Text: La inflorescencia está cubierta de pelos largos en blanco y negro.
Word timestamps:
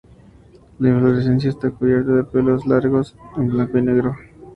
La 0.79 0.89
inflorescencia 0.89 1.51
está 1.51 1.69
cubierta 1.69 2.11
de 2.13 2.23
pelos 2.23 2.65
largos 2.65 3.15
en 3.37 3.49
blanco 3.49 3.77
y 3.77 3.83
negro. 3.83 4.17